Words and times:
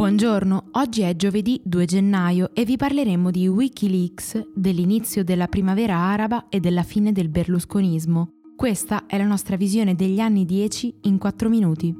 Buongiorno, 0.00 0.68
oggi 0.72 1.02
è 1.02 1.14
giovedì 1.14 1.60
2 1.62 1.84
gennaio 1.84 2.54
e 2.54 2.64
vi 2.64 2.78
parleremo 2.78 3.30
di 3.30 3.46
Wikileaks, 3.46 4.52
dell'inizio 4.54 5.22
della 5.22 5.46
primavera 5.46 5.94
araba 5.94 6.48
e 6.48 6.58
della 6.58 6.84
fine 6.84 7.12
del 7.12 7.28
berlusconismo. 7.28 8.30
Questa 8.56 9.04
è 9.04 9.18
la 9.18 9.26
nostra 9.26 9.56
visione 9.56 9.94
degli 9.94 10.18
anni 10.18 10.46
10 10.46 11.00
in 11.02 11.18
4 11.18 11.50
minuti. 11.50 11.94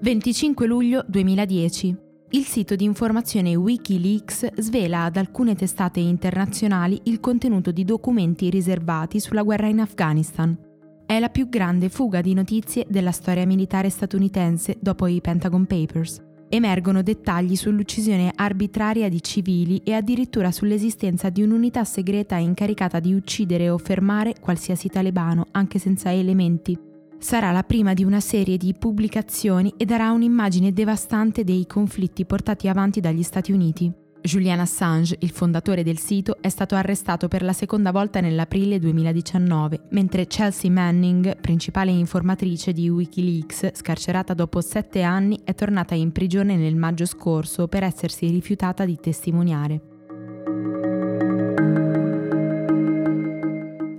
25 0.00 0.66
luglio 0.66 1.04
2010. 1.06 1.96
Il 2.30 2.42
sito 2.42 2.74
di 2.74 2.82
informazione 2.82 3.54
Wikileaks 3.54 4.52
svela 4.56 5.04
ad 5.04 5.16
alcune 5.16 5.54
testate 5.54 6.00
internazionali 6.00 7.02
il 7.04 7.20
contenuto 7.20 7.70
di 7.70 7.84
documenti 7.84 8.50
riservati 8.50 9.20
sulla 9.20 9.44
guerra 9.44 9.68
in 9.68 9.78
Afghanistan. 9.78 10.65
È 11.06 11.20
la 11.20 11.28
più 11.28 11.48
grande 11.48 11.88
fuga 11.88 12.20
di 12.20 12.34
notizie 12.34 12.84
della 12.88 13.12
storia 13.12 13.46
militare 13.46 13.90
statunitense 13.90 14.76
dopo 14.80 15.06
i 15.06 15.20
Pentagon 15.20 15.64
Papers. 15.64 16.20
Emergono 16.48 17.00
dettagli 17.00 17.54
sull'uccisione 17.54 18.32
arbitraria 18.34 19.08
di 19.08 19.22
civili 19.22 19.80
e 19.84 19.92
addirittura 19.92 20.50
sull'esistenza 20.50 21.30
di 21.30 21.42
un'unità 21.42 21.84
segreta 21.84 22.34
incaricata 22.38 22.98
di 22.98 23.14
uccidere 23.14 23.70
o 23.70 23.78
fermare 23.78 24.34
qualsiasi 24.40 24.88
talebano, 24.88 25.46
anche 25.52 25.78
senza 25.78 26.12
elementi. 26.12 26.76
Sarà 27.18 27.52
la 27.52 27.62
prima 27.62 27.94
di 27.94 28.02
una 28.02 28.20
serie 28.20 28.56
di 28.56 28.74
pubblicazioni 28.76 29.74
e 29.76 29.84
darà 29.84 30.10
un'immagine 30.10 30.72
devastante 30.72 31.44
dei 31.44 31.68
conflitti 31.68 32.26
portati 32.26 32.66
avanti 32.66 32.98
dagli 32.98 33.22
Stati 33.22 33.52
Uniti. 33.52 33.92
Julian 34.26 34.60
Assange, 34.60 35.16
il 35.20 35.30
fondatore 35.30 35.82
del 35.82 35.98
sito, 35.98 36.36
è 36.40 36.48
stato 36.48 36.74
arrestato 36.74 37.28
per 37.28 37.42
la 37.42 37.52
seconda 37.52 37.92
volta 37.92 38.20
nell'aprile 38.20 38.78
2019, 38.78 39.82
mentre 39.90 40.26
Chelsea 40.26 40.70
Manning, 40.70 41.40
principale 41.40 41.92
informatrice 41.92 42.72
di 42.72 42.90
Wikileaks, 42.90 43.70
scarcerata 43.74 44.34
dopo 44.34 44.60
sette 44.60 45.02
anni, 45.02 45.40
è 45.44 45.54
tornata 45.54 45.94
in 45.94 46.12
prigione 46.12 46.56
nel 46.56 46.76
maggio 46.76 47.06
scorso 47.06 47.68
per 47.68 47.84
essersi 47.84 48.28
rifiutata 48.28 48.84
di 48.84 48.98
testimoniare. 49.00 49.80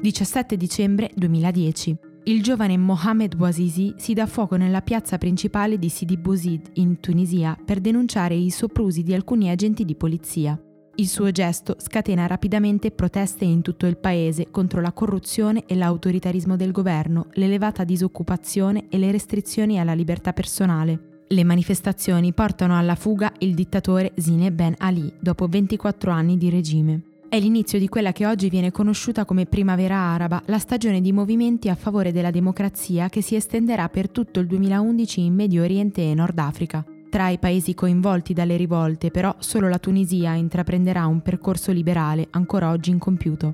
17 0.01 0.55
dicembre 0.55 1.09
2010 1.15 2.06
il 2.27 2.43
giovane 2.43 2.75
Mohamed 2.75 3.37
Bouazizi 3.37 3.93
si 3.95 4.13
dà 4.13 4.25
fuoco 4.25 4.57
nella 4.57 4.81
piazza 4.81 5.17
principale 5.17 5.79
di 5.79 5.87
Sidi 5.87 6.17
Bouzid, 6.17 6.71
in 6.73 6.99
Tunisia, 6.99 7.57
per 7.63 7.79
denunciare 7.79 8.35
i 8.35 8.49
soprusi 8.49 9.01
di 9.01 9.13
alcuni 9.13 9.49
agenti 9.49 9.85
di 9.85 9.95
polizia. 9.95 10.61
Il 10.95 11.07
suo 11.07 11.31
gesto 11.31 11.77
scatena 11.79 12.27
rapidamente 12.27 12.91
proteste 12.91 13.45
in 13.45 13.61
tutto 13.61 13.85
il 13.85 13.95
paese 13.95 14.49
contro 14.51 14.81
la 14.81 14.91
corruzione 14.91 15.63
e 15.67 15.75
l'autoritarismo 15.75 16.57
del 16.57 16.73
governo, 16.73 17.27
l'elevata 17.33 17.85
disoccupazione 17.85 18.87
e 18.89 18.97
le 18.97 19.11
restrizioni 19.11 19.79
alla 19.79 19.93
libertà 19.93 20.33
personale. 20.33 21.21
Le 21.29 21.43
manifestazioni 21.45 22.33
portano 22.33 22.77
alla 22.77 22.95
fuga 22.95 23.31
il 23.39 23.53
dittatore 23.53 24.11
Zine 24.17 24.51
Ben 24.51 24.75
Ali 24.79 25.13
dopo 25.17 25.47
24 25.47 26.11
anni 26.11 26.37
di 26.37 26.49
regime. 26.49 27.03
È 27.29 27.37
l'inizio 27.37 27.77
di 27.77 27.89
quella 27.89 28.13
che 28.13 28.25
oggi 28.25 28.47
viene 28.47 28.71
conosciuta 28.71 29.25
come 29.25 29.45
Primavera 29.45 29.97
Araba, 29.97 30.41
la 30.45 30.59
stagione 30.59 31.01
di 31.01 31.11
movimenti 31.11 31.67
a 31.67 31.75
favore 31.75 32.13
della 32.13 32.31
democrazia 32.31 33.09
che 33.09 33.21
si 33.21 33.35
estenderà 33.35 33.89
per 33.89 34.09
tutto 34.09 34.39
il 34.39 34.47
2011 34.47 35.25
in 35.25 35.33
Medio 35.33 35.63
Oriente 35.63 36.09
e 36.09 36.13
Nord 36.13 36.39
Africa. 36.39 36.85
Tra 37.09 37.27
i 37.27 37.37
paesi 37.37 37.73
coinvolti 37.73 38.31
dalle 38.31 38.55
rivolte, 38.55 39.11
però, 39.11 39.35
solo 39.39 39.67
la 39.67 39.77
Tunisia 39.77 40.35
intraprenderà 40.35 41.05
un 41.05 41.21
percorso 41.21 41.73
liberale 41.73 42.27
ancora 42.31 42.69
oggi 42.69 42.91
incompiuto. 42.91 43.51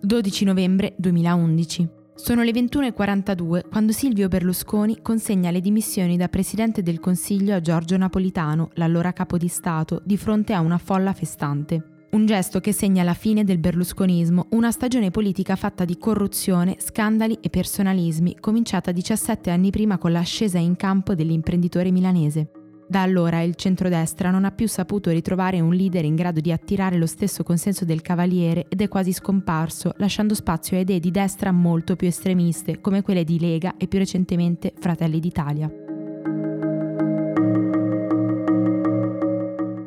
12 0.00 0.44
novembre 0.44 0.94
2011 0.96 1.97
sono 2.18 2.42
le 2.42 2.50
21.42 2.50 3.68
quando 3.70 3.92
Silvio 3.92 4.26
Berlusconi 4.26 4.98
consegna 5.02 5.52
le 5.52 5.60
dimissioni 5.60 6.16
da 6.16 6.28
Presidente 6.28 6.82
del 6.82 6.98
Consiglio 6.98 7.54
a 7.54 7.60
Giorgio 7.60 7.96
Napolitano, 7.96 8.70
l'allora 8.74 9.12
capo 9.12 9.38
di 9.38 9.46
Stato, 9.46 10.02
di 10.04 10.16
fronte 10.16 10.52
a 10.52 10.60
una 10.60 10.78
folla 10.78 11.12
festante. 11.12 12.06
Un 12.10 12.26
gesto 12.26 12.58
che 12.58 12.72
segna 12.72 13.04
la 13.04 13.14
fine 13.14 13.44
del 13.44 13.58
berlusconismo, 13.58 14.48
una 14.50 14.72
stagione 14.72 15.10
politica 15.12 15.54
fatta 15.54 15.84
di 15.84 15.96
corruzione, 15.96 16.76
scandali 16.80 17.38
e 17.40 17.50
personalismi, 17.50 18.36
cominciata 18.40 18.90
17 18.90 19.50
anni 19.50 19.70
prima 19.70 19.96
con 19.96 20.10
l'ascesa 20.10 20.58
in 20.58 20.74
campo 20.74 21.14
dell'imprenditore 21.14 21.92
milanese. 21.92 22.50
Da 22.90 23.02
allora 23.02 23.42
il 23.42 23.54
centrodestra 23.54 24.30
non 24.30 24.46
ha 24.46 24.50
più 24.50 24.66
saputo 24.66 25.10
ritrovare 25.10 25.60
un 25.60 25.74
leader 25.74 26.06
in 26.06 26.14
grado 26.14 26.40
di 26.40 26.50
attirare 26.50 26.96
lo 26.96 27.04
stesso 27.04 27.42
consenso 27.42 27.84
del 27.84 28.00
Cavaliere 28.00 28.64
ed 28.66 28.80
è 28.80 28.88
quasi 28.88 29.12
scomparso, 29.12 29.92
lasciando 29.98 30.34
spazio 30.34 30.78
a 30.78 30.80
idee 30.80 30.98
di 30.98 31.10
destra 31.10 31.52
molto 31.52 31.96
più 31.96 32.08
estremiste, 32.08 32.80
come 32.80 33.02
quelle 33.02 33.24
di 33.24 33.38
Lega 33.38 33.74
e 33.76 33.88
più 33.88 33.98
recentemente 33.98 34.72
Fratelli 34.78 35.20
d'Italia. 35.20 35.70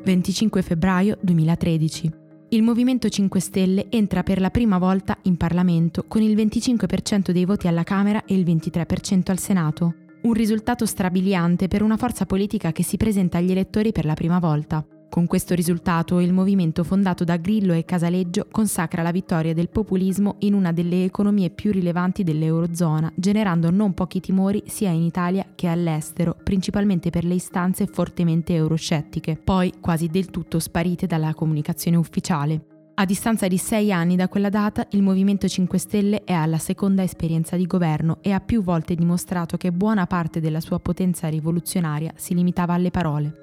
25 0.03 0.61
febbraio 0.61 1.17
2013. 1.21 2.11
Il 2.49 2.61
Movimento 2.61 3.09
5 3.09 3.39
Stelle 3.39 3.85
entra 3.89 4.21
per 4.21 4.39
la 4.39 4.51
prima 4.51 4.77
volta 4.77 5.17
in 5.23 5.37
Parlamento 5.37 6.03
con 6.07 6.21
il 6.21 6.35
25% 6.35 7.31
dei 7.31 7.45
voti 7.45 7.67
alla 7.67 7.83
Camera 7.83 8.25
e 8.25 8.35
il 8.35 8.43
23% 8.43 9.31
al 9.31 9.39
Senato. 9.39 9.95
Un 10.23 10.33
risultato 10.33 10.85
strabiliante 10.85 11.67
per 11.67 11.81
una 11.81 11.97
forza 11.97 12.27
politica 12.27 12.71
che 12.71 12.83
si 12.83 12.95
presenta 12.95 13.39
agli 13.39 13.49
elettori 13.49 13.91
per 13.91 14.05
la 14.05 14.13
prima 14.13 14.37
volta. 14.37 14.85
Con 15.09 15.25
questo 15.25 15.55
risultato 15.55 16.19
il 16.19 16.31
movimento 16.31 16.83
fondato 16.83 17.23
da 17.23 17.37
Grillo 17.37 17.73
e 17.73 17.85
Casaleggio 17.85 18.45
consacra 18.51 19.01
la 19.01 19.09
vittoria 19.09 19.55
del 19.55 19.69
populismo 19.69 20.35
in 20.39 20.53
una 20.53 20.71
delle 20.71 21.05
economie 21.05 21.49
più 21.49 21.71
rilevanti 21.71 22.23
dell'Eurozona, 22.23 23.11
generando 23.15 23.71
non 23.71 23.95
pochi 23.95 24.19
timori 24.19 24.61
sia 24.67 24.91
in 24.91 25.01
Italia 25.01 25.43
che 25.55 25.67
all'estero, 25.67 26.37
principalmente 26.43 27.09
per 27.09 27.25
le 27.25 27.33
istanze 27.33 27.87
fortemente 27.87 28.53
euroscettiche, 28.53 29.41
poi 29.43 29.73
quasi 29.81 30.07
del 30.07 30.27
tutto 30.27 30.59
sparite 30.59 31.07
dalla 31.07 31.33
comunicazione 31.33 31.97
ufficiale. 31.97 32.70
A 32.93 33.05
distanza 33.05 33.47
di 33.47 33.57
sei 33.57 33.91
anni 33.91 34.15
da 34.15 34.27
quella 34.27 34.49
data, 34.49 34.85
il 34.91 35.01
Movimento 35.01 35.47
5 35.47 35.77
Stelle 35.79 36.23
è 36.23 36.33
alla 36.33 36.57
seconda 36.57 37.01
esperienza 37.01 37.55
di 37.55 37.65
governo 37.65 38.17
e 38.21 38.31
ha 38.31 38.39
più 38.39 38.61
volte 38.61 38.95
dimostrato 38.95 39.57
che 39.57 39.71
buona 39.71 40.05
parte 40.05 40.39
della 40.39 40.59
sua 40.59 40.79
potenza 40.79 41.27
rivoluzionaria 41.27 42.11
si 42.15 42.35
limitava 42.35 42.73
alle 42.73 42.91
parole. 42.91 43.33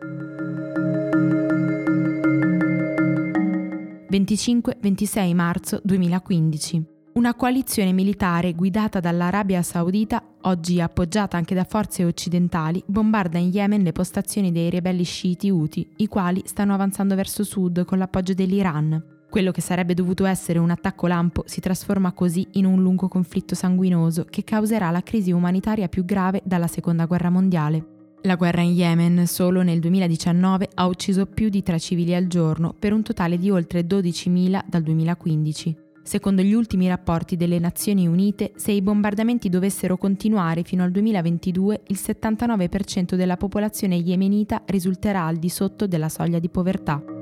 25-26 4.11 5.35
marzo 5.35 5.81
2015. 5.83 6.85
Una 7.15 7.35
coalizione 7.35 7.93
militare 7.93 8.55
guidata 8.55 9.01
dall'Arabia 9.01 9.63
Saudita, 9.63 10.23
oggi 10.43 10.81
appoggiata 10.81 11.37
anche 11.37 11.55
da 11.55 11.65
forze 11.65 12.05
occidentali, 12.05 12.83
bombarda 12.87 13.39
in 13.39 13.49
Yemen 13.49 13.83
le 13.83 13.93
postazioni 13.93 14.53
dei 14.53 14.71
ribelli 14.71 15.03
sciiti 15.03 15.51
Houthi, 15.51 15.89
i 15.97 16.07
quali 16.07 16.43
stanno 16.45 16.75
avanzando 16.75 17.17
verso 17.17 17.43
sud 17.43 17.85
con 17.85 17.99
l'appoggio 17.99 18.35
dell'Iran. 18.35 19.17
Quello 19.31 19.51
che 19.51 19.61
sarebbe 19.61 19.93
dovuto 19.93 20.25
essere 20.25 20.59
un 20.59 20.71
attacco 20.71 21.07
lampo 21.07 21.43
si 21.47 21.61
trasforma 21.61 22.13
così 22.13 22.47
in 22.53 22.65
un 22.65 22.81
lungo 22.81 23.09
conflitto 23.09 23.55
sanguinoso 23.55 24.25
che 24.25 24.43
causerà 24.43 24.91
la 24.91 25.03
crisi 25.03 25.33
umanitaria 25.33 25.89
più 25.89 26.05
grave 26.07 26.41
dalla 26.45 26.67
Seconda 26.67 27.05
Guerra 27.05 27.29
Mondiale. 27.29 27.97
La 28.23 28.37
guerra 28.37 28.63
in 28.63 28.73
Yemen 28.73 29.27
solo 29.27 29.63
nel 29.63 29.81
2019 29.81 30.71
ha 30.75 30.87
ucciso 30.87 31.27
più 31.27 31.51
di 31.51 31.63
3 31.63 31.79
civili 31.79 32.15
al 32.15 32.27
giorno 32.27 32.75
per 32.77 32.95
un 32.95 33.03
totale 33.03 33.37
di 33.37 33.51
oltre 33.51 33.87
12.000 33.87 34.63
dal 34.67 34.83
2015. 34.83 35.77
Secondo 36.03 36.41
gli 36.41 36.55
ultimi 36.55 36.89
rapporti 36.89 37.37
delle 37.37 37.59
Nazioni 37.59 38.07
Unite, 38.07 38.53
se 38.57 38.73
i 38.73 38.81
bombardamenti 38.81 39.51
dovessero 39.51 39.99
continuare 39.99 40.63
fino 40.63 40.83
al 40.83 40.91
2022, 40.91 41.83
il 41.89 41.99
79% 42.03 43.15
della 43.15 43.37
popolazione 43.37 43.97
yemenita 43.97 44.63
risulterà 44.65 45.27
al 45.27 45.37
di 45.37 45.51
sotto 45.51 45.87
della 45.87 46.09
soglia 46.09 46.39
di 46.39 46.49
povertà. 46.49 47.18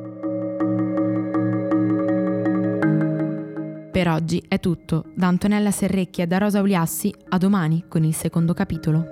Per 3.96 4.08
oggi 4.08 4.44
è 4.46 4.60
tutto. 4.60 5.06
Da 5.14 5.26
Antonella 5.26 5.70
Serrecchia 5.70 6.24
e 6.24 6.26
da 6.26 6.36
Rosa 6.36 6.60
Uliassi, 6.60 7.10
a 7.30 7.38
domani 7.38 7.86
con 7.88 8.04
il 8.04 8.12
secondo 8.12 8.52
capitolo. 8.52 9.08